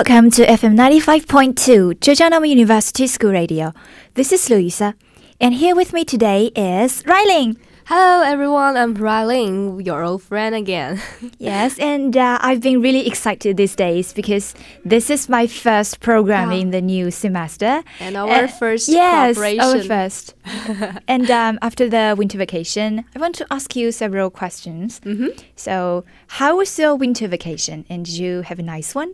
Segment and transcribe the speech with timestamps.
[0.00, 3.74] Welcome to FM 95.2 Zhejiang University School Radio.
[4.14, 4.94] This is Louisa,
[5.38, 7.58] and here with me today is Ryling.
[7.84, 11.02] Hello everyone, I'm Ryling, your old friend again.
[11.38, 14.54] yes, and uh, I've been really excited these days because
[14.86, 17.82] this is my first program in the new semester.
[18.00, 20.32] And our Uh, first yes, our first.
[21.08, 24.98] and um, after the winter vacation, I want to ask you several questions.
[25.04, 25.36] Mhm.
[25.56, 26.04] So,
[26.40, 27.84] how was your winter vacation?
[27.90, 29.12] And did you have a nice one?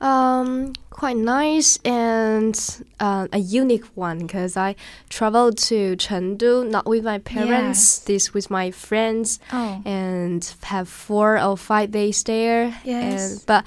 [0.00, 2.58] Um, quite nice and
[3.00, 4.74] uh, a unique one because I
[5.10, 9.82] traveled to Chengdu not with my parents, this with my friends, Oh.
[9.84, 12.74] and have four or five days there.
[12.84, 13.32] Yes.
[13.32, 13.64] And, but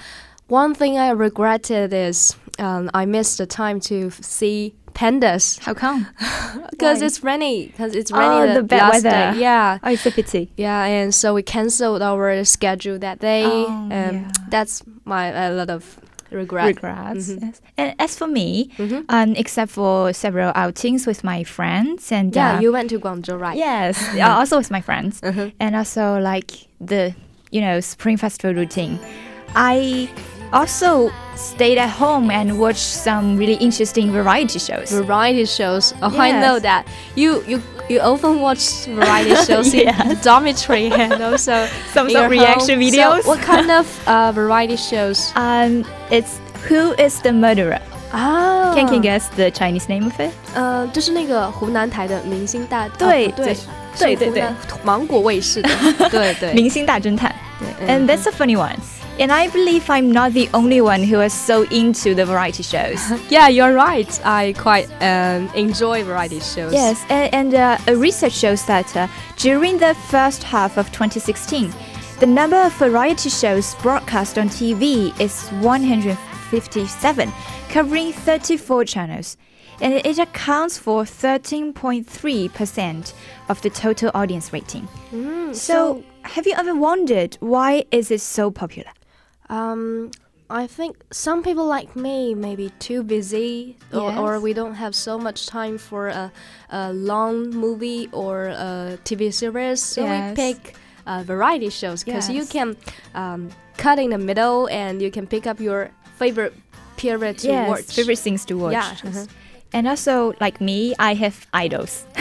[0.48, 6.06] one thing I regretted is um, I missed the time to see pandas How come?
[6.70, 7.66] because it's rainy.
[7.66, 9.32] Because it's Oh, rainy the bad last weather.
[9.34, 9.40] day.
[9.40, 9.78] Yeah.
[9.82, 10.50] Oh, it's a pity.
[10.56, 13.44] Yeah, and so we canceled our schedule that day.
[13.44, 14.30] Oh, um, yeah.
[14.48, 15.98] That's my a lot of
[16.30, 16.66] regret.
[16.66, 17.28] Regrets.
[17.30, 17.42] Mhm.
[17.42, 17.60] Yes.
[17.76, 19.04] And as for me, Mhm.
[19.08, 23.38] um, except for several outings with my friends and Yeah, uh, you went to Guangzhou,
[23.40, 23.56] right?
[23.56, 25.52] yes, also with my friends, Mhm.
[25.60, 26.50] and also like
[26.80, 27.14] the
[27.50, 28.98] you know spring festival routine.
[29.54, 30.08] I
[30.53, 34.91] also stayed at home and watched some really interesting variety shows.
[34.91, 35.93] Variety shows.
[36.01, 36.63] Oh, I know Yes.
[36.63, 36.83] that
[37.15, 40.23] you you you often watch variety shows in Yes.
[40.23, 42.89] dormitory and also Some- in some your reaction home.
[42.89, 43.23] videos.
[43.23, 45.31] So what kind of uh, variety shows?
[45.35, 46.39] Um, it's
[46.69, 47.79] Who is the Murderer?
[48.11, 50.31] Ah, Can can you guess the Chinese name of it?
[50.55, 53.53] 呃，就是那个湖南台的明星大对哦不对
[53.97, 55.69] 对对对是湖南芒果卫视的，
[56.09, 56.53] 对对。
[56.53, 57.33] 明星大侦探。
[57.61, 58.75] 嗯 And that's a funny one.
[59.18, 62.98] And I believe I'm not the only one who is so into the variety shows.
[63.30, 64.10] Yeah, you're right.
[64.26, 66.72] I quite um, enjoy variety shows.
[66.72, 69.06] yes, and, and uh, a research shows that uh,
[69.36, 71.72] during the first half of 2016,
[72.18, 77.32] the number of variety shows broadcast on TV is 157,
[77.68, 79.36] covering 34 channels.
[79.80, 83.12] And it accounts for 13.3%
[83.48, 84.88] of the total audience rating.
[85.12, 88.90] Mm, So, have you ever wondered why is it so popular?
[89.48, 90.10] Um,
[90.50, 94.94] I think some people like me may be too busy, or, or we don't have
[94.94, 96.30] so much time for a,
[96.70, 99.82] a long movie or a TV series.
[99.82, 100.30] So Yes.
[100.30, 102.76] we pick uh, variety shows because you can
[103.14, 106.54] um, cut in the middle and you can pick up your favorite
[106.96, 107.84] period to yes, watch.
[107.96, 108.72] favorite things to watch.
[108.72, 109.26] Yeah, uh-huh.
[109.73, 112.03] And also, like me, I have idols.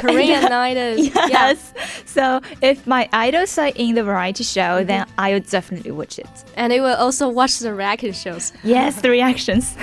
[0.00, 1.06] Korean idols.
[1.14, 1.26] Yeah.
[1.28, 1.74] yes.
[2.06, 6.26] So if my idols are in the variety show, then I would definitely watch it.
[6.56, 8.52] And they will also watch the reaction shows.
[8.64, 9.76] Yes, the reactions.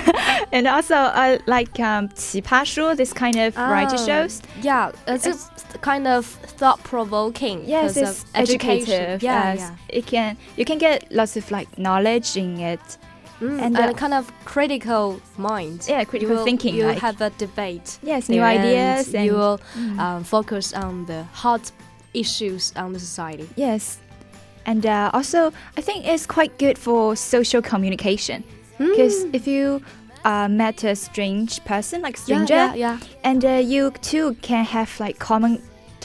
[0.52, 4.42] and also, I like um, 奇葩说, this kind of variety Oh, shows.
[4.60, 5.50] Yeah, it's just
[5.82, 7.62] kind of thought provoking.
[7.64, 8.92] Yes, because it's of education.
[8.92, 9.22] educative.
[9.22, 9.70] Yeah, yes.
[9.88, 12.80] It can you can get lots of like knowledge in it.
[13.41, 13.47] yeah.
[13.47, 15.85] Mm, And, and, uh, a kind of critical mind.
[15.87, 16.75] Yeah, You critical will- thinking.
[16.75, 17.99] You like, have a debate.
[18.03, 19.99] yes, new there, ideas and and you will Mm.
[19.99, 21.71] um, focus on the hot
[22.13, 23.47] issues on the society.
[23.55, 23.97] Yes.
[24.65, 28.43] And uh, also, I think it's quite good for social communication.
[28.77, 29.33] Because Mm.
[29.35, 29.81] if you
[30.25, 32.97] uh, met a strange person, like Yeah, stranger, yeah, yeah.
[33.23, 35.61] and uh, you too can have like common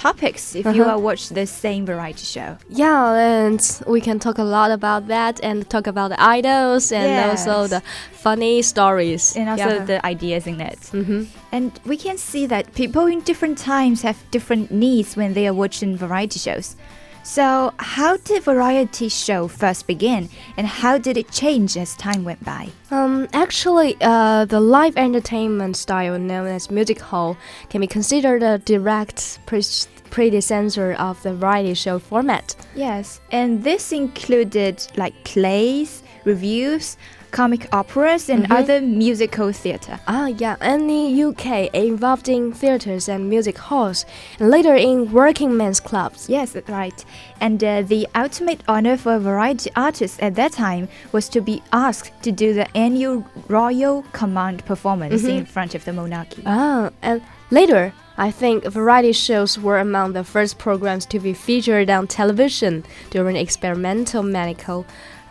[0.09, 0.97] topics if you Uh-huh.
[0.97, 2.51] uh, watch the same variety show.
[2.69, 3.61] Yeah, and
[3.95, 7.81] we can talk a lot about that and talk about the idols and also the
[8.25, 9.37] funny stories.
[9.37, 9.85] And also yeah.
[9.91, 10.79] the ideas in it.
[10.93, 11.23] hmm
[11.53, 15.55] And we can see that people in different times have different needs when they are
[15.65, 16.77] watching variety shows.
[17.25, 22.45] So, how did variety show first begin, and how did it change as time went
[22.45, 22.69] by?
[22.91, 27.39] Um, actually, uh, the live entertainment style known as music hall
[27.71, 29.63] can be considered a direct pre-
[30.11, 32.55] predecessor of the variety show format.
[32.75, 36.99] Yes, and this included like plays, revues,
[37.41, 38.57] comic operas, and Mhm.
[38.59, 39.97] other musical theatre.
[40.07, 44.07] Ah, yeah, and in UK, involved in theaters and music halls,
[44.39, 46.21] and later in working men's clubs.
[46.37, 46.99] Yes, right.
[47.41, 51.57] And uh, the ultimate honor for a variety artist at that time was to be
[51.73, 53.17] asked to do the annual
[53.49, 55.39] Royal Command performance Mhm.
[55.39, 56.43] in front of the monarchy.
[56.47, 57.21] Ah, and
[57.51, 62.85] later, I think variety shows were among the first programs to be featured on television
[63.11, 64.85] during experimental mechanical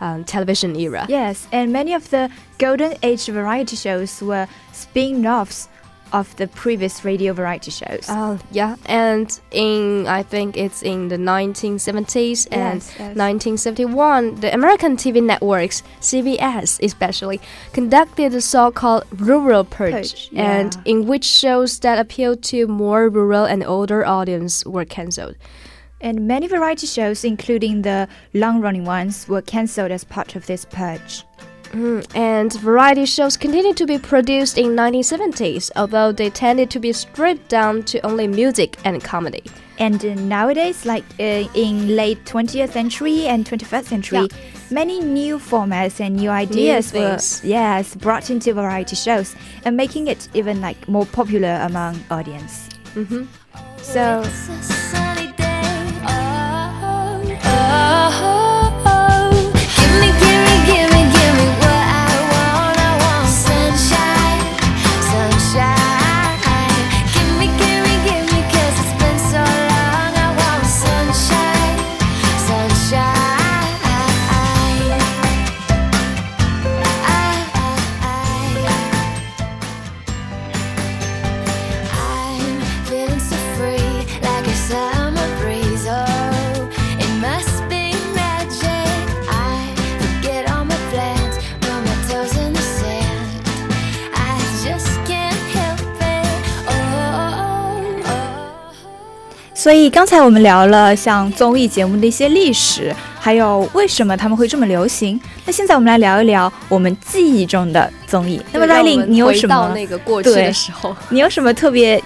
[0.04, 1.06] um, television era.
[1.08, 5.68] Yes, and many of the golden age variety shows were spin-offs
[6.12, 8.06] of the previous radio variety shows.
[8.08, 13.16] Oh, yeah, and in I think it's in the 1970s and Yes, yes.
[13.16, 17.40] 1971, the American TV networks, CBS especially,
[17.72, 23.44] conducted a so-called rural purge, Purge, and in which shows that appealed to more rural
[23.44, 25.34] and older audience were cancelled.
[26.00, 30.64] And many variety shows, including the long running ones, were cancelled as part of this
[30.64, 31.24] purge.
[31.72, 36.92] Mm, and variety shows continued to be produced in 1970s, although they tended to be
[36.92, 39.42] stripped down to only music and comedy.
[39.78, 44.36] And uh, nowadays, like uh, in late 20th century and 21st century, Yeah.
[44.70, 50.28] many new formats and new ideas were yes brought into variety shows and making it
[50.32, 52.68] even like more popular among audience.
[52.94, 53.24] Mm-hmm.
[53.82, 54.22] So
[99.64, 105.18] 所以刚才我们聊了像综艺节目的一些历史，还有为什么他们会这么流行。
[105.46, 108.38] 那现在我们来聊一聊我们记忆中的综艺。
[108.52, 110.94] 那么 Riley，你有什到么那个过去对的时候？
[111.08, 111.96] 你有什么特别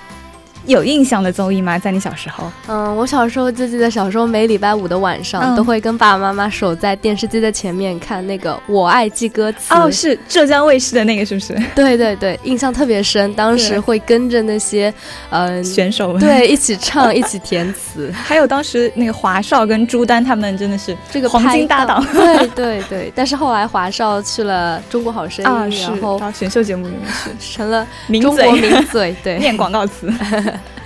[0.69, 1.79] 有印象的综艺吗？
[1.79, 2.49] 在你小时候？
[2.69, 9.75] 嗯，我小时候就记得，小时候每礼拜五的晚上、嗯都会跟爸爸妈妈守在电视机的前面看那个《我爱记歌词》。
[9.76, 11.53] 哦，是浙江卫视的那个，是不是？
[11.75, 13.32] 对对对，印象特别深。
[13.35, 14.93] 当时会跟着那些，
[15.31, 16.20] 嗯、选手们。
[16.20, 18.12] 对，一起唱， 一起填词。
[18.12, 23.12] 还有当时那个华少跟朱丹他们真的是这个黄金搭档对对对。
[23.17, 25.50] 但是后来华少去了《中国好声音》
[25.82, 29.17] 然后到选秀节目里面去成了名中国嘴名嘴。
[29.25, 30.12] 对， 念广告词。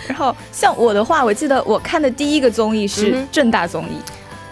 [0.07, 3.97] 然后像我的话，我记得我看的第一个综艺是正大综艺。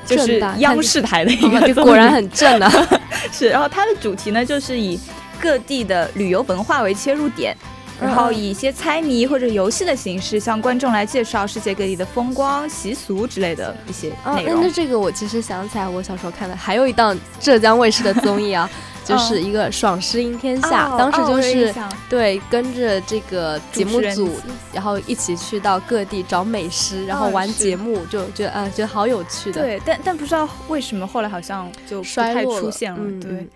[0.07, 2.73] 就是央视台的一个 果然很正啊。
[3.31, 3.49] 是。
[3.49, 4.99] 然后它的主题呢，就是以
[5.41, 7.57] 各地的旅游文化为切入点，
[8.01, 14.57] 嗯然后以一些猜谜或者游戏的形式，向观众来介绍世界各地的风光、习俗之类的一些啊，内容。
[14.57, 18.69] 那那这个我其实想起来，我小时候看的还有一档浙江卫视的综艺啊，
[19.11, 21.75] 就是一个《爽诗赢天下》哦当时就是、
[22.09, 24.39] 对跟着这个节目组
[24.73, 33.21] 然后一起去到各地找美食，然后玩节目，就觉得啊、觉得好有趣的。，对，但但不知道为什么后来好像就不太衰落了出现了。
[33.21, 33.49] 对。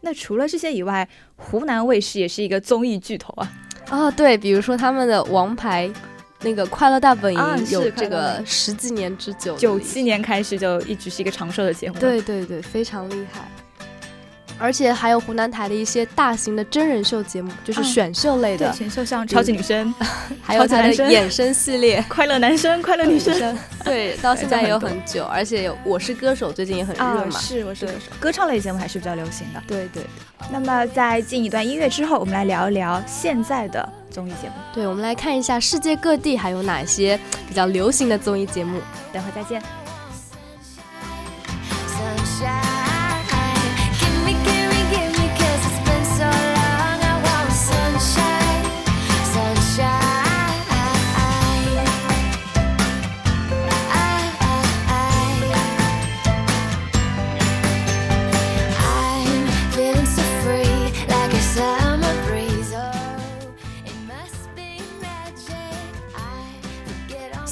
[0.00, 3.52] 那除了这些以外，湖南卫视也是一个综艺巨头啊。
[3.90, 5.90] 哦，对，比如说他们的王牌。
[6.44, 13.48] 那个《快乐大本营有这个十几年之久九七年开始就一直是一个长寿的节目。，对对对，非常厉害。
[14.62, 19.92] 而且还有湖南台的一些大型的真人秀节目，就是嗯选秀类对的，选秀像超级女声、
[20.40, 22.02] 还有它的衍生系列。
[22.08, 27.38] 快乐男生、快乐女生 对，到现在也有很很久，而且有《我是歌手》最近也很热啊，嘛。
[27.40, 29.60] 是我是歌手，歌唱类节目还是比较流行的。
[29.66, 30.04] 对对
[30.52, 34.54] 那么在进一段音乐之后，我们来聊一聊现在的综艺节目。
[34.72, 37.18] 对，我们来看一下世界各地还有哪些
[37.48, 38.80] 比较流行的综艺节目。
[39.12, 39.60] 等会再见。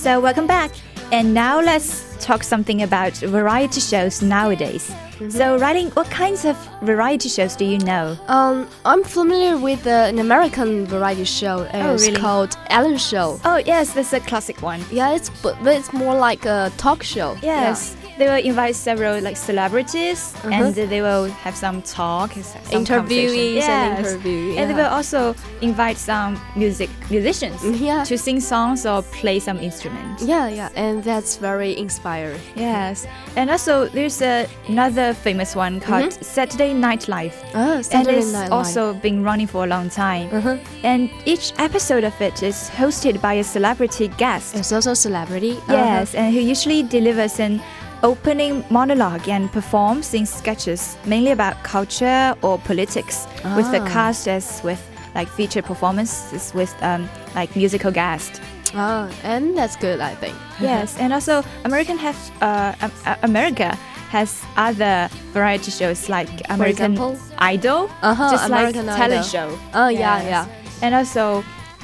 [0.00, 0.70] So welcome back,
[1.12, 4.90] and now let's talk something about variety shows nowadays.
[5.28, 8.16] So, writing, what kinds of variety shows do you know?
[8.26, 11.68] Um, I'm familiar with uh, an American variety show.
[11.74, 12.14] Oh, really?
[12.14, 13.38] called Ellen Show.
[13.44, 14.82] Oh, yes, that's a classic one.
[14.90, 17.36] Yeah, it's but, but it's more like a talk show.
[17.42, 20.52] Yes, they will invite several like celebrities, Mhm.
[20.52, 23.70] and they will have some talk, some Interviewees conversation.
[23.70, 24.06] and Yes.
[24.12, 24.56] interview.
[24.58, 28.04] And they will also invite some music musicians Yeah.
[28.04, 30.22] to sing songs or play some instruments.
[30.22, 32.40] Yeah, yeah, and that's very inspiring.
[32.54, 38.32] Yes, and also there's a, another famous one called Saturday Night Live, Oh, and it's
[38.32, 38.52] Night Live.
[38.52, 40.28] also been running for a long time.
[40.32, 40.56] uh-huh.
[40.84, 44.54] And each episode of it is hosted by a celebrity guest.
[44.56, 45.52] It's also celebrity.
[45.68, 45.74] Uh-huh.
[45.76, 47.60] Yes, and who usually delivers an
[48.03, 53.87] opening monologue and performs in sketches mainly about culture or politics, with the Ah.
[53.87, 54.79] cast as with
[55.15, 58.39] like featured performances with um, like musical guests.
[58.75, 60.35] Ah, and that's good, I think.
[60.59, 63.77] yes, and also American has uh, um, uh, America
[64.11, 67.17] has other variety shows like American example?
[67.39, 69.31] Idol, Uh-huh, just American like talent Idol.
[69.31, 69.59] show.
[69.73, 70.25] Oh, yeah, Yes.
[70.29, 70.45] yeah.
[70.83, 71.43] And also,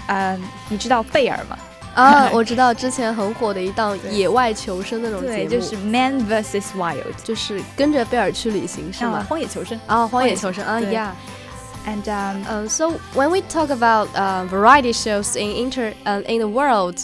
[0.10, 1.58] um, 你知道贝尔吗？
[1.96, 9.26] 啊， 我知道之前很火的一档野外求生那种节对，目，就是 Man vs Wild，就是跟着贝尔去旅行是啊吗？
[9.28, 9.80] 荒野求生。
[9.88, 11.10] 啊，荒野求生啊对，Yeah。
[11.84, 16.40] And um, Um, so when we talk about uh, variety shows in inter uh, in
[16.40, 17.00] the world,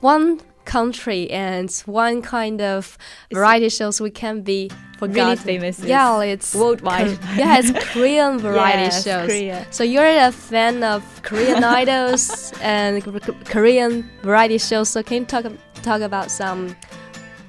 [0.00, 2.98] one country and one kind of
[3.32, 4.70] variety shows we can be
[5.07, 5.45] forgotten.
[5.47, 5.79] really famous.
[5.79, 7.17] Yeah, it's worldwide.
[7.35, 9.27] yeah, it's Korean variety Yes, shows.
[9.27, 9.65] Korea.
[9.71, 13.93] So you're a fan of Korean idols and K- K- Korean
[14.23, 14.89] variety shows.
[14.89, 15.45] So can you talk
[15.81, 16.75] talk about some?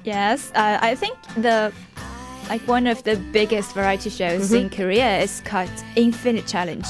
[0.03, 1.71] Yes, uh, I think the
[2.49, 4.61] like one of the biggest variety shows mm -hmm.
[4.61, 6.87] in Korea is called Infinite Challenge,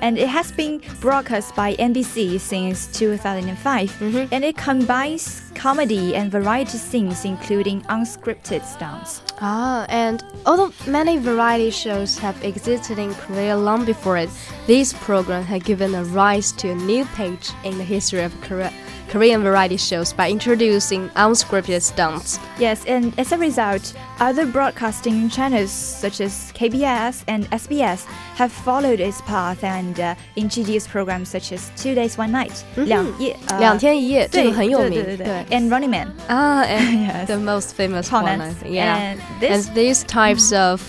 [0.00, 4.34] and it has been broadcast by MBC since 2005, mm -hmm.
[4.34, 9.22] and it combines comedy and variety scenes, including unscripted stunts.
[9.40, 14.30] Ah, and although many variety shows have existed in Korea long before it,
[14.66, 18.72] this program has given a rise to a new page in the history of Korea.
[19.09, 22.39] Korean variety shows by introducing unscripted stunts.
[22.59, 28.99] Yes, and as a result, other broadcasting channels such as KBS and SBS have followed
[28.99, 34.89] its path and uh, introduced programs such as Two Days One Night, 两夜呃两天一夜，这对个很有名。
[34.91, 36.07] 对对对对 and Running Man.
[36.27, 37.25] 啊，and Yes.
[37.27, 38.71] the most famous 好 one, 难 I think.
[38.73, 38.97] Yeah.
[38.97, 40.81] And this And these types of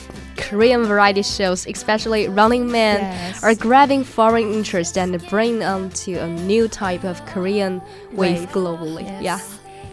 [0.52, 3.42] Korean variety shows, especially Running Man, Yes.
[3.42, 7.82] are grabbing foreign interest and bringing onto a new type of Korean
[8.12, 8.50] wave, Wave.
[8.52, 9.04] globally.
[9.06, 9.24] Yes.
[9.24, 9.40] Yeah.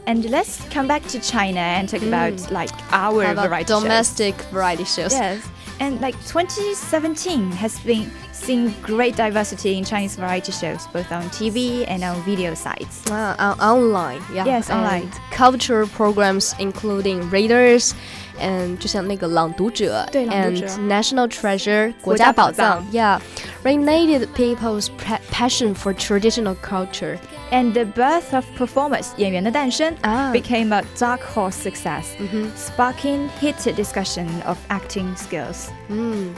[0.09, 4.83] And let's come back to China and talk about like our about variety domestic variety
[4.85, 5.13] shows.
[5.13, 5.39] shows.
[5.39, 5.47] Yes.
[5.81, 11.85] And like 2017 has been seen great diversity in Chinese variety shows, both on TV
[11.87, 13.09] and on video sites.
[13.09, 14.45] Uh, on- online, yeah.
[14.45, 15.09] Yes, and online.
[15.31, 17.95] Cultural programs including Readers
[18.42, 23.20] and 就像那个朗读者对朗读者 and National Treasure 国国家家宝宝藏藏 yeah
[23.64, 27.18] reignited people's pa- passion for traditional culture
[27.52, 30.32] And the birth of performers 演员的诞生 Ah.
[30.34, 35.68] became a dark horse success, 嗯哼 sparking heated discussion of acting skills.
[35.90, 36.34] 嗯。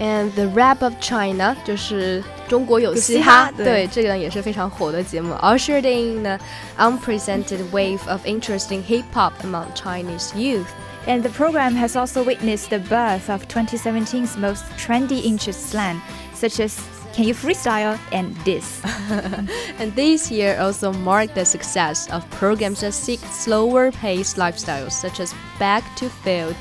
[0.00, 6.38] And the Rap of China 就是中国有嘻有嘻哈，哈对对，这个也是非常火的节目，ushered in the
[6.78, 10.66] unprecedented wave of interest in hip hop among Chinese youth.
[11.06, 16.00] And the program has also witnessed the birth of 2017's most trendy interest slang,
[16.34, 16.76] such as
[17.14, 18.80] Can You Freestyle and This.
[19.78, 25.20] And this year also marked the success of programs that seek slower paced lifestyles, such
[25.20, 26.56] as Back to Field.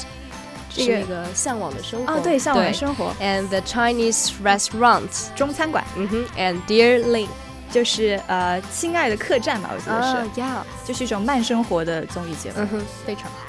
[0.78, 2.12] 这个是那个向往的生活。
[2.12, 5.35] 哦，对，向往的生活，And the Chinese restaurants.
[5.35, 7.28] 中餐馆嗯哼，and Dear Ling.
[7.70, 12.54] 就是呃，亲爱的客栈吧，我觉得是，啊，Yeah，就是一种慢生活的综艺节目。
[12.61, 13.48] 嗯哼，非常好。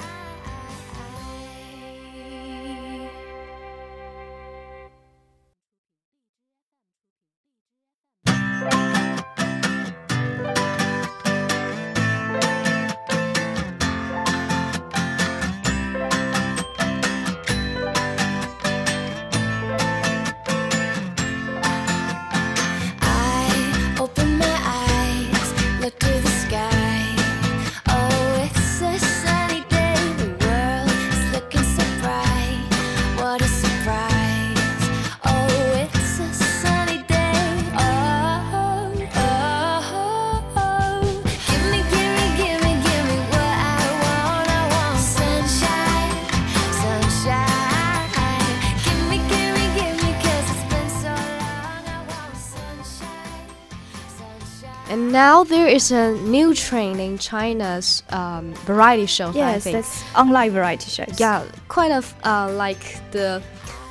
[55.19, 59.35] now there is a new trend in China's um, variety shows.
[59.35, 59.75] I Yes, think.
[59.75, 61.19] that's online variety shows.
[61.19, 63.41] yeah, kind of uh, like the,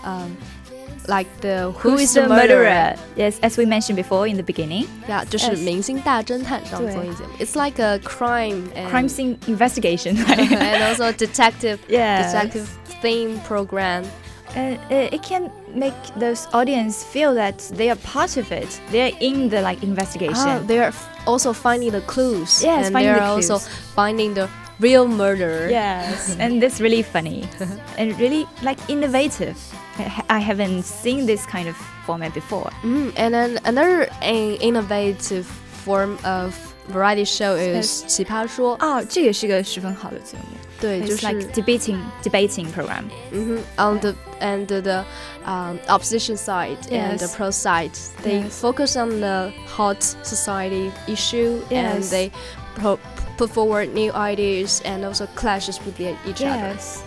[0.04, 0.36] um,
[1.08, 2.96] like the Who Who's is the the murderer?
[3.16, 7.30] Yes, as we mentioned before in the beginning, Yeah，就是 Yes 明星大侦探这样对综艺节目。
[7.38, 10.16] It's like a crime and crime scene investigation.
[10.16, 12.32] and also detective Yes.
[12.32, 12.66] detective
[13.02, 14.04] theme program.
[14.56, 18.80] and it, it can make those audience feel that they are part of it.
[18.90, 20.48] They're in the like investigation.
[20.48, 22.62] Ah, they are f- also finding the clues.
[22.62, 23.68] Yes, and finding they the are also clues.
[23.94, 24.48] finding the
[24.80, 25.68] real murderer.
[25.70, 27.48] Yes, and that's really funny
[27.98, 29.56] and really like innovative.
[29.98, 32.70] I ha- I haven't seen this kind of format before.
[32.82, 35.46] Mm, and then another in- innovative
[35.84, 36.54] form of
[36.88, 38.76] variety show is 奇葩说。
[38.80, 40.44] 哦，这也是个十分好的节目。
[40.80, 43.04] 对，就 It's 是 like debating debating program.
[43.32, 45.04] 嗯哼，on the and the
[45.46, 47.34] um, opposition side and the Yes.
[47.36, 47.92] pro side,
[48.22, 48.60] they Yes.
[48.60, 52.10] focus on the hot society issue and Yes.
[52.10, 52.30] they
[52.76, 52.98] pro-
[53.38, 56.74] put forward new ideas and also clashes with the- each other.
[56.74, 57.02] Yes.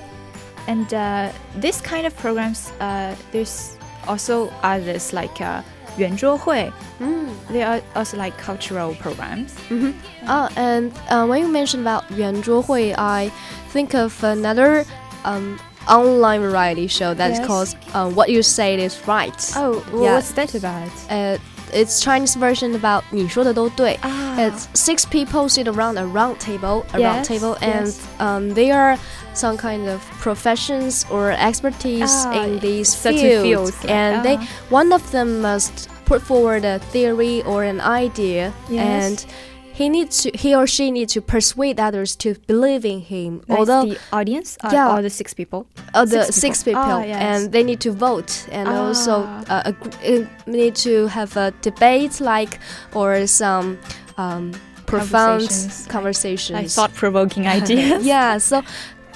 [0.68, 5.62] And uh, this kind of programs, uh, there's also others like uh,
[5.98, 6.72] 圆桌会.
[7.00, 7.28] Mm.
[7.52, 9.52] They are also like cultural programs.
[9.70, 9.92] hmm
[10.28, 13.32] Oh, and uh, when you mentioned about 圆桌会, I
[13.72, 14.86] think of another
[15.24, 17.46] um, online variety show that's Yes.
[17.48, 19.34] called uh, What You Say Is Right.
[19.56, 20.14] Oh, well, Yeah.
[20.16, 20.92] what's that about?
[21.10, 21.38] Uh,
[21.74, 24.00] it's Chinese version about 你说的都对.
[24.02, 28.00] Ah, It's six people sit around a round table, a round Yes, table, and yes.
[28.20, 28.98] um, they are
[29.34, 34.38] some kind of professions or expertise Ah, in these certain fields, fields, like, and they
[34.38, 34.48] ah.
[34.70, 39.04] one of them must put forward a theory or an idea, Yes.
[39.06, 39.26] and
[39.75, 43.43] he needs to he or she needs to persuade others to believe in him.
[43.49, 44.93] Like Although the audience, uh, Yeah.
[44.95, 45.67] or the six people.
[45.95, 46.83] uh, the six six people.
[46.83, 47.21] people, Ah, yes.
[47.23, 49.45] and they need to vote, and also Ah.
[49.55, 52.59] uh, agree, uh, need to have a debate, like
[52.95, 53.79] or some
[54.19, 54.53] um,
[54.87, 55.87] profound Conversations.
[55.89, 56.59] conversations.
[56.59, 58.05] Like thought-provoking ideas.
[58.15, 58.39] yeah.
[58.39, 58.63] So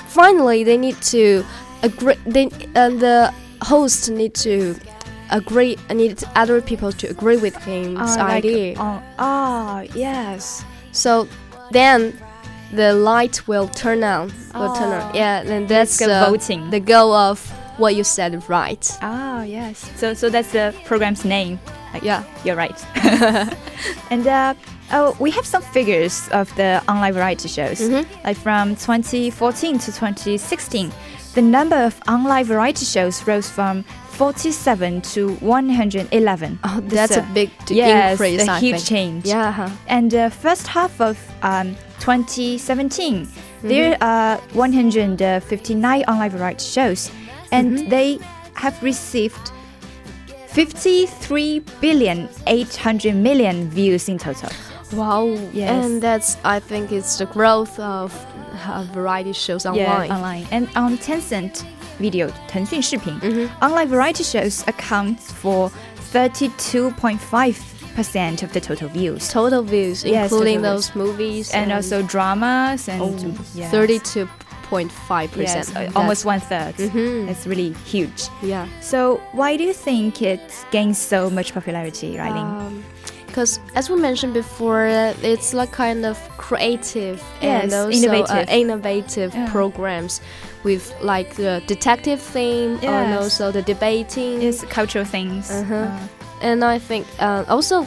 [0.08, 1.44] finally, they need to
[1.82, 2.16] agree.
[2.26, 3.30] They and the
[3.62, 4.74] host need to
[5.30, 5.76] agree.
[5.90, 8.74] I need other people to agree with him's Ah, like, idea.
[8.78, 10.64] oh, ah, yes.
[10.92, 11.26] so
[11.72, 12.12] then
[12.72, 14.28] the light will turn on.
[14.54, 15.08] Will turn Ah.
[15.08, 15.14] on.
[15.14, 16.70] Yeah, then that's uh, uh, voting.
[16.70, 17.38] the goal of
[17.78, 18.90] what you said right.
[19.02, 19.90] Ah, yes.
[19.96, 21.58] So, so that's the program's name.
[21.92, 22.22] Like, Yeah.
[22.44, 22.78] you're right.
[24.10, 24.54] and uh,
[24.92, 27.80] oh, we have some figures of the online variety shows.
[27.80, 28.06] Mhm.
[28.24, 30.90] Like from 2014 to 2016,
[31.34, 33.84] the number of online variety shows rose from
[34.16, 36.58] 47 to 111.
[36.64, 38.48] Oh, that's a uh, big yes, increase.
[38.48, 39.26] a huge change.
[39.26, 39.70] Yeah.
[39.88, 43.68] And the first half of um, 2017, Mm-hmm.
[43.68, 47.10] there are 159 online variety shows,
[47.50, 47.88] and Mhm.
[47.88, 48.18] they
[48.54, 49.50] have received
[50.48, 54.50] 53 billion 800 million views in total.
[54.92, 55.26] Wow.
[55.52, 55.70] Yes.
[55.84, 58.12] And that's I think it's the growth of
[58.68, 60.06] uh, variety shows online.
[60.08, 60.46] Yeah, online.
[60.50, 61.64] And on Tencent
[61.99, 63.47] Video, 腾讯视频, Mhm.
[63.61, 65.69] online variety shows account for
[66.13, 69.29] 32.5% of the total views.
[69.31, 73.13] Total views, Yes, including total those movies, And also dramas and oh,
[73.55, 73.71] yes.
[73.71, 74.27] thirty-two
[74.69, 75.95] point five Yes, percent.
[75.95, 76.75] uh, almost one third.
[76.77, 77.29] Mhm.
[77.29, 78.29] It's really huge.
[78.41, 78.65] Yeah.
[78.81, 82.43] So why do you think it gains so much popularity, Riley?
[83.36, 88.48] because as we mentioned before, uh, it's like kind of creative and Yes, also innovative.
[88.48, 89.52] Uh, innovative Yeah.
[89.52, 90.22] programs
[90.64, 94.40] with like the detective theme and also the debating.
[94.40, 95.50] it's cultural things.
[95.50, 95.74] Uh-huh.
[95.74, 95.98] Uh,
[96.42, 97.86] And I think uh, also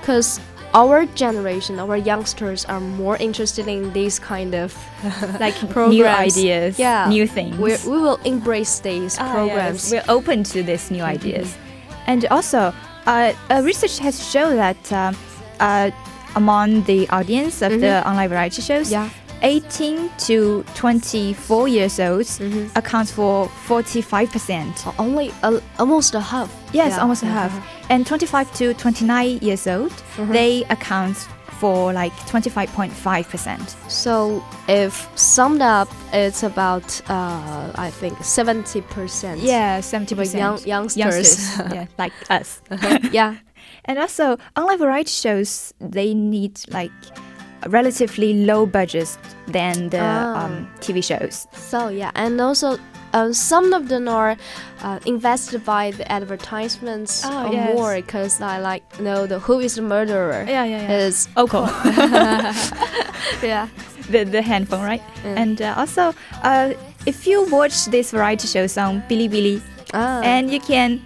[0.00, 0.40] because
[0.74, 4.74] our generation, our youngsters are more interested in these kind of
[5.40, 7.08] like new ideas, Yeah.
[7.08, 7.56] new things.
[7.56, 9.78] We're, we will embrace these Ah, programs.
[9.78, 11.56] yes, We're open to these new ideas.
[12.06, 12.72] And also,
[13.08, 15.16] uh, uh, research has shown that um,
[15.60, 15.90] uh,
[16.36, 19.08] among the audience of the online variety shows, Yeah.
[19.42, 22.68] 18 to 24 years old Mhm.
[22.76, 24.74] accounts for 45%.
[24.86, 26.48] O- Only a, almost a half.
[26.72, 27.02] Yes, Yeah.
[27.02, 27.52] almost a half.
[27.88, 30.32] And 25 to 29 years old, Mhm.
[30.32, 31.16] they account
[31.60, 33.90] for like 25.5%.
[33.90, 39.40] So if summed up, it's about uh, I think seventy percent.
[39.40, 40.34] Yeah, 70%.
[40.38, 40.96] young youngsters.
[40.96, 41.58] youngsters.
[41.74, 42.60] yeah, like us.
[43.12, 43.36] yeah.
[43.84, 46.92] And also, online variety shows they need like
[47.66, 50.44] relatively low budgets than the Ah.
[50.44, 51.46] um, TV shows.
[51.52, 52.78] So yeah, and also.
[53.12, 54.36] Uh, some of them are
[54.82, 57.74] uh, invested by the advertisements Oh, yes.
[57.74, 61.06] more because I like know the who is the murderer Yeah, yeah, yeah.
[61.06, 61.66] is Oko,
[63.42, 63.68] yeah
[64.10, 65.02] the the handphone, right?
[65.22, 65.36] Mm.
[65.36, 66.72] And uh, also, uh,
[67.06, 69.60] if you watch these variety shows on Bilibili,
[69.92, 70.20] ah.
[70.24, 71.00] and you can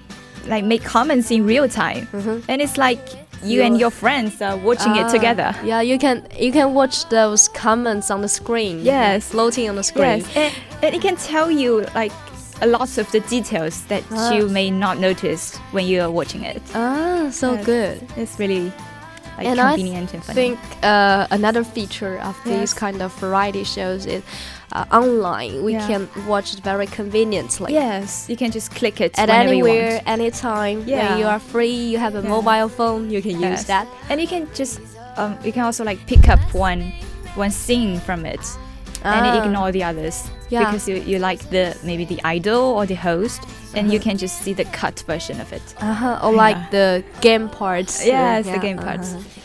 [0.46, 2.42] like make comments in real time, Mhm.
[2.48, 3.00] and it's like
[3.42, 5.54] you and your friends are watching it Ah, together.
[5.64, 8.80] Yeah, you can you can watch those comments on the screen.
[8.84, 9.28] Yes.
[9.30, 10.18] floating on the screen.
[10.20, 12.12] Yes, and, and it can tell you like
[12.60, 14.32] a lot of the details that Ah.
[14.32, 16.62] you may not notice when you are watching it.
[16.74, 17.64] Ah, so Yes.
[17.66, 17.96] good.
[18.16, 18.72] It's really
[19.38, 20.34] like And I convenient and I funny.
[20.34, 22.58] think uh, another feature of Yes.
[22.60, 24.22] these kind of variety shows is
[24.72, 25.62] uh, online.
[25.62, 25.86] We Yeah.
[25.86, 27.72] can watch it very conveniently.
[27.74, 31.10] yes, you can just click it At anywhere, anytime, Yeah.
[31.10, 32.28] when you are free, you have a Yeah.
[32.36, 33.64] mobile phone, you can use Yes.
[33.64, 33.86] that.
[34.10, 34.80] and you can just
[35.16, 36.82] um, you can also like pick up one
[37.36, 38.40] one scene from it
[39.04, 39.42] and Ah.
[39.44, 40.16] ignore the others
[40.48, 40.60] Yeah.
[40.64, 43.40] because you, you like the maybe the idol or the host
[43.74, 45.62] and you can just see the cut version of it.
[45.80, 46.18] Uh-huh.
[46.22, 46.36] Or Yeah.
[46.46, 48.04] like the game parts.
[48.06, 49.08] Yes, the game parts.
[49.12, 49.41] uh-huh.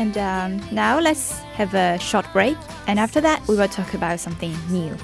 [0.00, 4.18] And um, now let's have a short break and after that we will talk about
[4.18, 4.96] something new.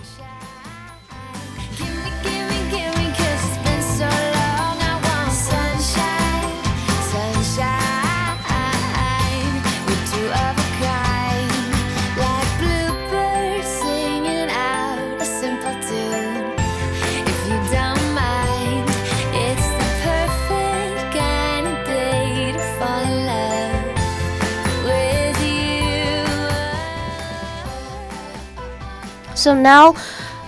[29.45, 29.95] So now,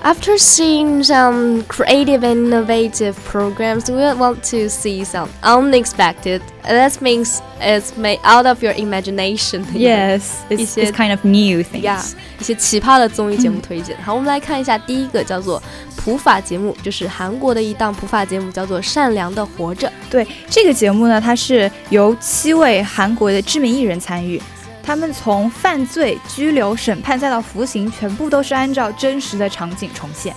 [0.03, 6.41] after seeing some creative and innovative programs, we want to see some unexpected.
[6.63, 9.65] That means it's made out of your imagination.
[9.73, 11.83] Yes, it's, 一些- it's kind of new things.
[11.83, 12.01] Yeah，
[12.39, 13.95] 一些奇葩的综艺节目推荐。
[14.03, 15.63] 好，我们来看一下第一个叫做
[15.95, 19.87] 普法节目，就是韩国的一档普法节目，叫做《善良的活着》。
[20.09, 24.41] 对这个节目呢，它是由七位韩国的知名艺人参与，
[24.88, 30.34] 他们从犯罪、拘留、审判再到服刑，全部都是按照真实的场景重现。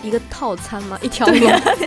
[0.00, 0.96] 一个套餐吗？
[1.02, 1.36] 一条龙。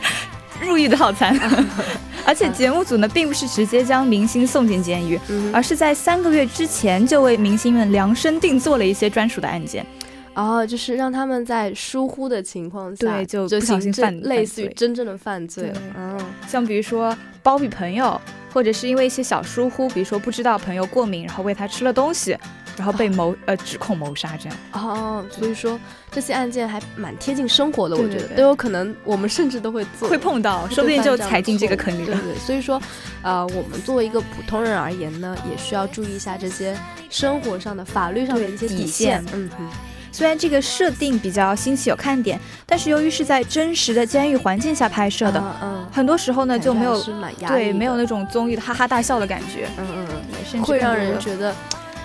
[0.61, 1.33] 入狱的套餐，
[2.27, 9.85] 而且节目组呢，并不是直接将明星送进监狱，嗯而是在三个月之前就为明星们量身定做了一些专属的案件。
[10.33, 15.81] 哦，就是让他们在疏忽的情况下，对就就不小心行犯类似于真正的犯罪了。
[15.97, 18.19] 嗯，像比如说包庇朋友，
[18.53, 22.37] 或者是因为一些小疏忽，比如说不知道朋友过敏，然后喂他吃了东西，
[22.77, 24.57] 然后被谋、呃指控谋杀这样。
[24.73, 25.79] 哦，所以说
[26.11, 32.15] 这些案件还蛮贴近生活的，我觉得都有可能我们甚至都会做，会碰到，说不定就踩进这个坑里了。
[32.17, 32.79] 对对，所以说，
[33.23, 36.77] 呃，我们作为一个普通人而言呢，也需要注意一下这些
[37.09, 39.25] 生活上的、法律上的一些底底线线。
[39.33, 39.69] 嗯哼，
[40.13, 47.03] 虽然这个设定比较新奇有看点，但是由于是在真实的监狱环境下拍摄的，嗯嗯，很多时候呢就没有
[47.47, 51.53] 对没有那种综艺的哈哈大笑的感觉，嗯嗯嗯，甚至 会让人觉得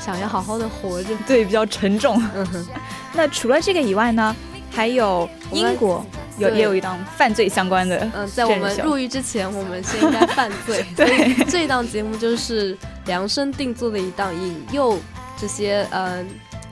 [0.01, 1.11] 想要好好的活着。
[1.27, 2.21] 对比较沉重。
[2.35, 2.66] 嗯哼，
[3.12, 4.35] 那除了这个以外呢，
[4.73, 6.05] 还有英国
[6.38, 10.83] 有也有一档犯罪相关的，嗯，在我们入狱之前，我们先应该犯罪。
[10.97, 14.99] 所以这档节目就是量身定做的一档引诱
[15.37, 16.27] 这些嗯、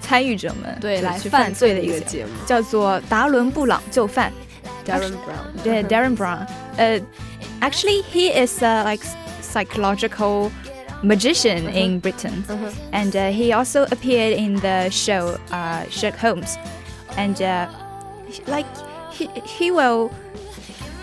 [0.07, 4.31] 参与者们对来犯罪的一个节目，叫做《达伦·布朗就范》。
[4.89, 7.01] Derren Brown，对 Derren Brown，呃
[7.61, 9.05] ，actually he is a like
[9.43, 10.51] psychological
[11.03, 12.45] magician in Britain,
[12.93, 16.57] and uh, he also appeared in the show uh, Sherlock Holmes,
[17.17, 17.67] and uh,
[18.47, 18.67] like
[19.11, 20.11] he he will.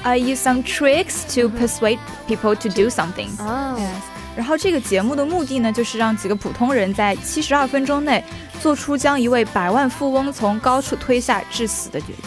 [0.05, 3.29] I use some tricks to persuade people to do something.
[3.37, 3.89] Yes.
[4.35, 8.23] 然后这个节目的目的呢，就是让几个普通人在七十二分钟内。
[8.63, 12.23] 做出将一位百万富翁从高处推下致死的决定。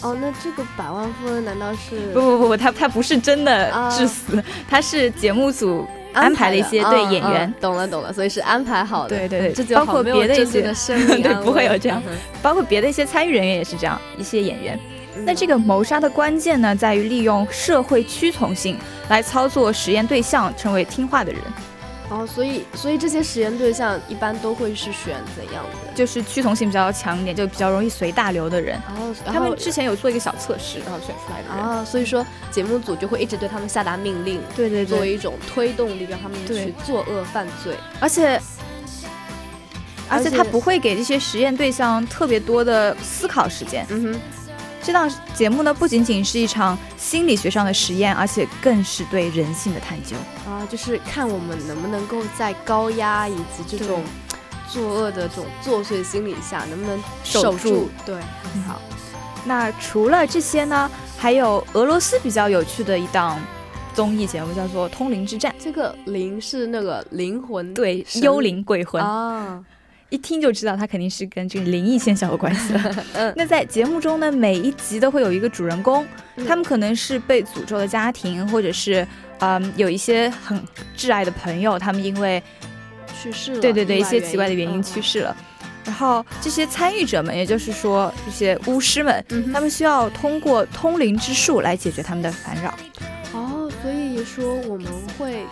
[0.00, 4.40] 哦，那这个百万富翁难道是不不不不，他他不是真的啊致死，
[4.70, 9.08] 他是节目组安排了一些的对嗯嗯演员，懂了懂了，所以是安排好的。
[9.08, 14.78] 对对对这就包括好没有别的一些这次的生命对不会有这样嗯包括别的一些参与人员也是这样，一些演员。
[15.24, 21.40] 那这个谋杀的关键呢，在于利用社会屈从性来操作实验对象成为听话的人，
[22.12, 25.92] 哦，所以所以这些实验对象一般都会是选怎样的？
[25.94, 28.78] 就是趋同性比较强一点，就比较容易随大流的人。
[28.86, 31.56] 然后他们之前有做一个小测试，然后选出来的人。
[31.56, 37.74] 啊，所以说节目组就会一直对他们下达命令，对对作为一种推动力，让他们去作恶犯罪。
[37.98, 38.38] 而且。
[40.08, 43.86] 而且而且他不会给这些实验对象特别多的思考时间。
[43.88, 44.20] 嗯哼，
[44.82, 50.16] 这档节目呢，不仅仅是一场心理学上的实验，而且更是对人性的探究。
[50.44, 54.02] 啊，就是看我们能不能够在高压以及这种
[54.68, 57.58] 作恶的这种作祟心理下，能不能守住？
[57.58, 58.16] 住对，
[58.52, 58.80] 很好。
[59.44, 63.40] 那除了这些呢，还有俄罗斯比较有趣的一档
[63.94, 65.52] 综艺节目，叫做《通灵之战》。
[65.62, 69.64] 这个灵是那个灵魂，对，幽灵鬼魂，啊，
[70.12, 73.04] 一听就知道它肯定是跟这个灵异现象有关系的。
[73.16, 79.06] 嗯那在节目中呢，每一集都会有一个主人公，嗯他们可能是被诅咒的家庭，或者是
[79.38, 80.62] 嗯有一些很
[80.94, 82.42] 挚爱的朋友，他们因为
[83.22, 85.34] 去世了，对对对一些奇怪的原因嗯去世了。
[85.86, 92.74] 然后这些参与者们，也就是说这些巫师们，嗯他们需要通过通灵之术来解决他们的烦扰。
[93.32, 94.86] 哦，所以说我们
[95.18, 95.46] 会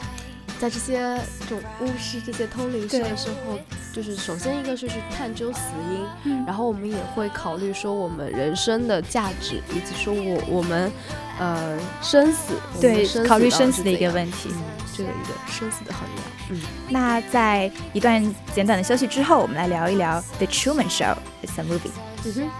[0.61, 1.19] 在这些
[1.49, 3.59] 这种巫师、这些通灵师的时候，
[3.93, 5.59] 就是首先一个是去探究死
[5.91, 10.91] 因，嗯然后我们也会考虑说我们人生的价值，以及说我我们
[11.39, 14.51] 呃生死，对，考虑生死的一个问题。
[14.53, 14.63] 嗯，
[14.97, 18.23] 这个一个生死的衡量，嗯，那在一段
[18.55, 21.91] 简短的休息之后，我们来聊一聊《The Truman Show》It's a movie。
[22.25, 22.51] 嗯哼，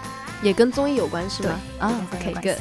[0.41, 1.59] 也跟综艺有关是吗？
[1.79, 2.57] 对啊跟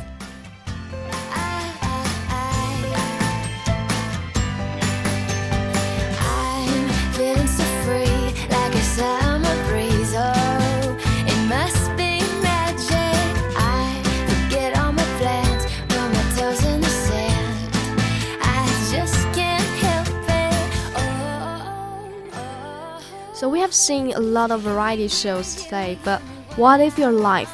[23.41, 26.21] So we have seen a lot of variety shows today, but
[26.57, 27.51] what if your life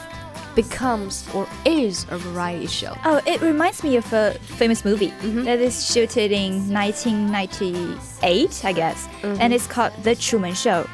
[0.56, 2.92] becomes or is a variety show?
[3.04, 5.44] Oh, it reminds me of a famous movie Mhm.
[5.44, 9.38] that is shooted in 1998, I guess, Mhm.
[9.38, 10.88] and it's called The Truman Show.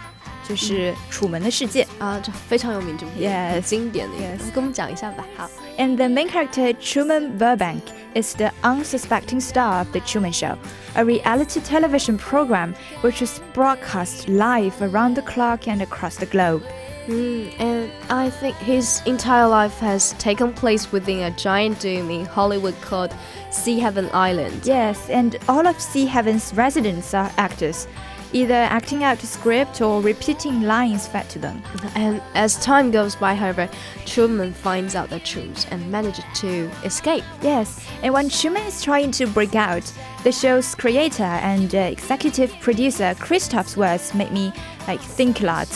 [0.48, 5.24] 就是《楚门的世界》啊，这非常有名这部片，经典的，yes，跟我们讲一下吧。
[5.36, 7.82] 好，And the main character Truman Burbank
[8.14, 10.56] is the unsuspecting star of the Truman Show,
[10.94, 16.62] a reality television program which is broadcast live around the clock and across the globe.
[17.08, 22.26] Mm, and I think his entire life has taken place within a giant dome in
[22.26, 23.12] Hollywood called
[23.50, 24.64] Seahaven Island.
[24.64, 27.88] Yes, and all of Seahaven's residents are actors
[28.32, 31.62] either acting out the script or repeating lines fed to them.
[31.94, 33.68] And as time goes by, however,
[34.06, 37.24] Truman finds out the truth and manages to escape.
[37.42, 39.90] Yes, and when Truman is trying to break out,
[40.24, 44.52] the show's creator and uh, executive producer Christof's words made me
[44.86, 45.68] like think a lot.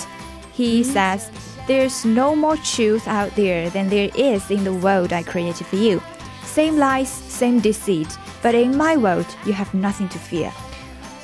[0.52, 1.30] He says,
[1.66, 5.76] "There's no more truth out there than there is in the world I created for
[5.76, 6.00] you.
[6.44, 10.52] Same lies, same deceit, but in my world you have nothing to fear."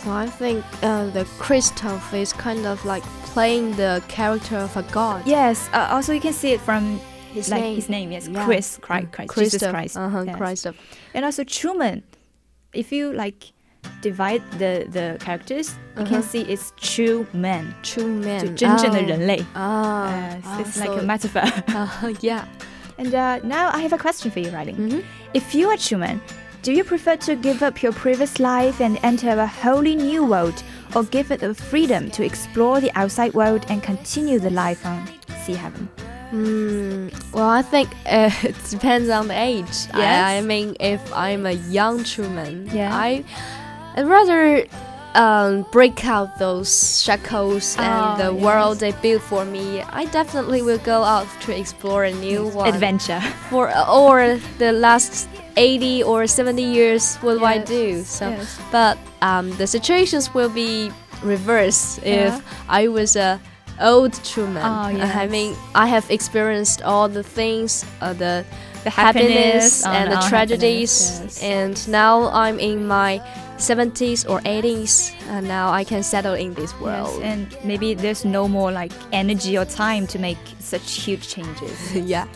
[0.03, 4.83] So I think uh, the Christof is kind of like playing the character of a
[4.85, 5.25] god.
[5.25, 5.69] Yes.
[5.73, 6.99] Uh, also, you can see it from
[7.33, 7.77] his like name.
[7.77, 8.45] His name, yes, yeah.
[8.45, 9.13] Chris, Christ, mm.
[9.13, 9.45] Christ, Christof.
[9.45, 10.37] Jesus Christ, uh-huh, yes.
[10.37, 10.75] Christof.
[11.15, 12.03] And also Truman.
[12.73, 13.53] If you like
[14.01, 16.01] divide the the characters, uh-huh.
[16.01, 16.23] you can uh-huh.
[16.23, 17.73] see it's true man.
[17.83, 18.57] True man.
[18.61, 18.67] Oh.
[19.55, 19.61] oh.
[19.61, 21.43] Uh, oh, so like a metaphor.
[21.69, 22.45] uh, yeah.
[22.99, 24.73] And uh, now I have a question for you, Riley.
[24.73, 25.01] Mm-hmm.
[25.33, 26.21] If you are Truman
[26.63, 30.63] do you prefer to give up your previous life and enter a wholly new world,
[30.95, 35.09] or give it the freedom to explore the outside world and continue the life on
[35.45, 35.89] Sea Heaven?
[36.33, 39.67] Mm, well, I think uh, it depends on the age.
[39.67, 39.93] Yes.
[39.95, 42.91] I, I mean, if I'm a young Truman, Yeah.
[42.95, 43.25] I,
[43.97, 44.65] I'd rather
[45.15, 48.43] um, break out those shackles Oh, and the yes.
[48.43, 49.83] world they built for me.
[49.83, 52.69] I definitely will go out to explore a new one.
[52.73, 53.21] Adventure.
[53.51, 58.03] For or the last 80 or 70 years, what do I do?
[58.05, 58.59] So, yes.
[58.71, 60.91] but um, the situations will be
[61.23, 62.37] reversed Yeah.
[62.37, 63.39] if I was a
[63.81, 64.63] old Truman.
[64.63, 68.45] Oh, Uh, I mean, I have experienced all the things, uh, the
[68.85, 71.43] The happiness happiness and the tragedies, yes.
[71.43, 73.21] and now I'm in my
[73.59, 77.23] 70s or 80s, and now I can settle in this Yes, world.
[77.23, 81.79] and maybe there's no more like energy or time to make such huge changes.
[82.15, 82.27] yeah.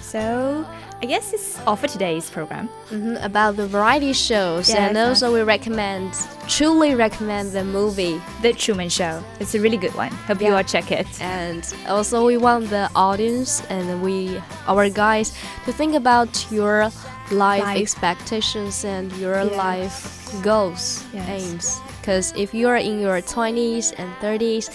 [0.00, 0.64] So
[1.02, 2.68] I guess it's all for today's program.
[2.88, 6.14] hmm About the variety shows, and Yes, also we recommend,
[6.48, 8.20] truly recommend the movie.
[8.40, 9.22] The Truman Show.
[9.38, 10.10] It's a really good one.
[10.28, 11.06] Hope you all check it.
[11.20, 16.88] And also, we want the audience and we, our guys, to think about your
[17.30, 17.80] life, Life.
[17.82, 19.56] expectations and your Yes.
[19.56, 21.28] life goals, Yes.
[21.28, 21.80] aims.
[22.00, 24.70] Because if you're in your 20s and 30s,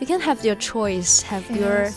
[0.00, 1.90] you can have your choice, have your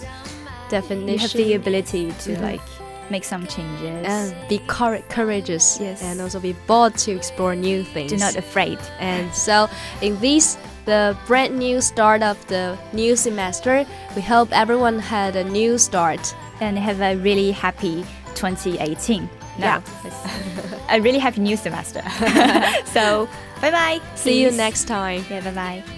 [0.70, 2.42] definition, You have the ability to Mhm.
[2.42, 2.62] like
[3.10, 4.06] make some changes.
[4.08, 6.02] and be cour- courageous, Yes.
[6.04, 8.12] and also be bold to explore new things.
[8.12, 8.78] do not afraid.
[9.00, 9.70] And so,
[10.02, 15.44] in this, the brand new start of the new semester, we hope everyone had a
[15.44, 16.36] new start.
[16.60, 19.30] and have a really happy 2018.
[19.60, 19.82] No, Yeah.
[20.90, 22.02] a really happy new semester.
[22.86, 23.28] so,
[23.62, 24.00] bye bye.
[24.16, 25.24] See you next time.
[25.30, 25.97] Yeah, bye bye.